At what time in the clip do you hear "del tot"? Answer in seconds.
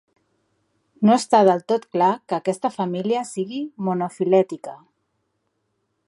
1.49-1.83